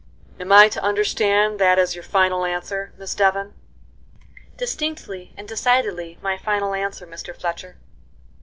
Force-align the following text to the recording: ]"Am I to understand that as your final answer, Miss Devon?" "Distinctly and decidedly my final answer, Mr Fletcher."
]"Am 0.41 0.51
I 0.51 0.67
to 0.69 0.81
understand 0.81 1.59
that 1.59 1.77
as 1.77 1.93
your 1.93 2.03
final 2.03 2.43
answer, 2.43 2.91
Miss 2.97 3.13
Devon?" 3.13 3.53
"Distinctly 4.57 5.31
and 5.37 5.47
decidedly 5.47 6.17
my 6.23 6.39
final 6.39 6.73
answer, 6.73 7.05
Mr 7.05 7.35
Fletcher." 7.35 7.77